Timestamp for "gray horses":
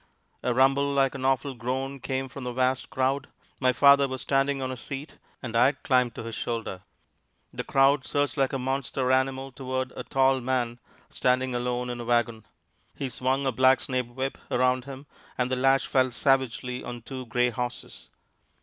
17.27-18.09